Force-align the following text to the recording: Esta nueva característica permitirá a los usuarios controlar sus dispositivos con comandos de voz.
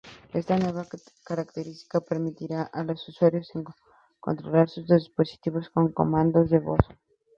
Esta 0.33 0.57
nueva 0.57 0.87
característica 1.23 2.01
permitirá 2.01 2.63
a 2.63 2.83
los 2.83 3.07
usuarios 3.07 3.51
controlar 4.19 4.67
sus 4.67 4.87
dispositivos 4.87 5.69
con 5.69 5.91
comandos 5.91 6.49
de 6.49 6.57
voz. 6.57 6.79